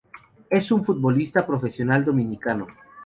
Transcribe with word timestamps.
Es 0.49 0.71
un 0.71 0.83
futbolista 0.83 1.45
profesional 1.45 2.03
dominicano. 2.03 2.65